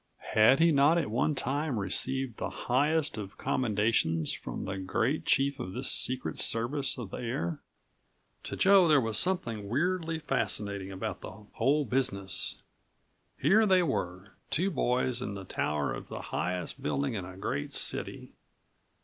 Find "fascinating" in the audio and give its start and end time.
10.17-10.91